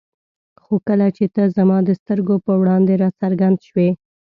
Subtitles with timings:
[0.63, 3.89] خو کله چې ته زما د سترګو په وړاندې را څرګند شوې.